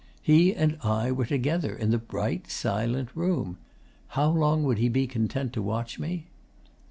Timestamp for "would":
4.63-4.79